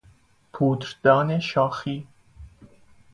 پودردان 0.53 1.39
شاخی 1.39 2.07